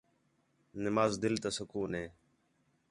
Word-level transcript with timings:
نماز 0.83 1.11
دِِل 1.21 1.35
تا 1.43 1.49
سکون 1.57 1.91
ہِے 1.99 2.05